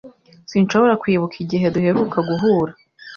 Sinshobora 0.49 0.99
kwibuka 1.01 1.35
igihe 1.43 1.65
duheruka 1.73 2.17
guhura. 2.29 2.73